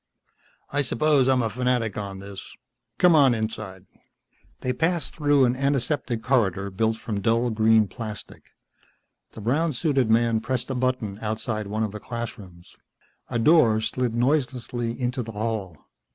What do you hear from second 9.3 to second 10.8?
The brown suited man pressed a